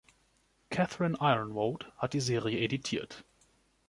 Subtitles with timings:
[0.71, 3.23] Catherine Yronwode hat die Serie editiert.